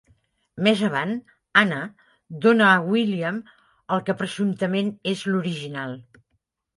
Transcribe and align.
Més 0.67 0.79
avant, 0.85 1.11
Anna 1.61 1.81
dóna 2.45 2.69
a 2.69 2.79
William 2.93 3.37
el 3.97 4.01
que 4.07 4.15
presumptament 4.23 4.89
és 5.13 5.23
l'original. 5.29 5.95